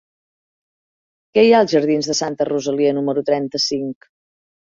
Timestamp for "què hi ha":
1.37-1.59